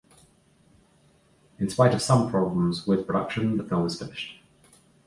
[1.59, 4.41] In spite of some problems with production, the film is finished.